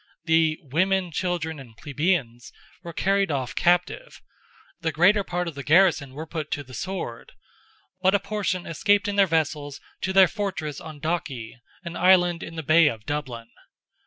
The 0.25 0.57
"women, 0.63 1.11
children, 1.11 1.59
and 1.59 1.77
plebeians," 1.77 2.51
were 2.81 2.91
carried 2.91 3.29
off 3.29 3.53
captive; 3.53 4.19
the 4.79 4.91
greater 4.91 5.23
part 5.23 5.47
of 5.47 5.53
the 5.53 5.61
garrison 5.63 6.13
were 6.15 6.25
put 6.25 6.49
to 6.53 6.63
the 6.63 6.73
sword; 6.73 7.33
but 8.01 8.15
a 8.15 8.19
portion 8.19 8.65
escaped 8.65 9.07
in 9.07 9.15
their 9.15 9.27
vessels 9.27 9.79
to 10.01 10.11
their 10.11 10.27
fortress 10.27 10.81
on 10.81 10.99
Dalkey, 11.01 11.57
an 11.83 11.95
island 11.95 12.41
in 12.41 12.55
the 12.55 12.63
bay 12.63 12.87
of 12.87 13.05
Dublin. 13.05 13.49